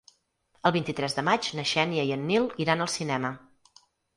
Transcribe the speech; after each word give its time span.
El 0.69 0.73
vint-i-tres 0.77 1.17
de 1.17 1.25
maig 1.27 1.51
na 1.61 1.67
Xènia 1.73 2.07
i 2.09 2.15
en 2.17 2.25
Nil 2.33 2.51
iran 2.67 2.85
al 2.87 2.93
cinema. 2.99 3.35